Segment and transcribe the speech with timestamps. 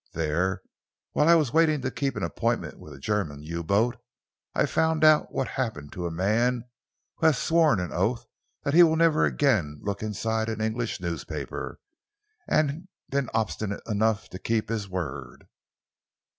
[0.13, 0.63] There,
[1.13, 3.97] whilst I was waiting to keep an appointment with a German U boat,
[4.55, 6.63] I found out what happens to a man
[7.17, 8.25] who has sworn an oath
[8.63, 11.79] that he will never again look inside an English newspaper,
[12.47, 15.45] and been obstinate enough to keep his word."